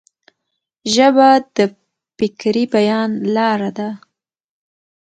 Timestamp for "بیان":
2.73-3.09